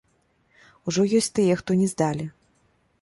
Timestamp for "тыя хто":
1.41-1.77